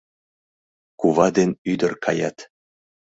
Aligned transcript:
Кува 0.99 1.27
ден 1.35 1.49
ӱдыр 1.71 1.93
каят. 2.03 2.37